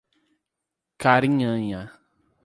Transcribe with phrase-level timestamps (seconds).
[0.99, 1.91] Carinhanha